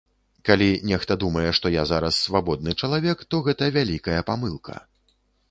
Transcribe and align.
Калі 0.47 0.69
нехта 0.91 1.17
думае, 1.23 1.43
што 1.57 1.71
я 1.75 1.83
зараз 1.91 2.17
свабодны 2.29 2.75
чалавек, 2.81 3.23
то 3.35 3.43
гэта 3.51 3.69
вялікая 3.79 4.19
памылка. 4.33 4.81